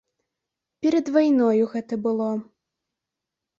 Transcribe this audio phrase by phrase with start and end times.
[0.85, 2.29] Перад вайною гэта было.